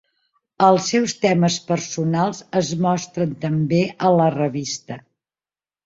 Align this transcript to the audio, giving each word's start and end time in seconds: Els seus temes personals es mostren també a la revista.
Els 0.67 0.87
seus 0.93 1.13
temes 1.25 1.59
personals 1.67 2.41
es 2.63 2.73
mostren 2.89 3.39
també 3.47 3.87
a 4.09 4.15
la 4.19 4.31
revista. 4.41 5.03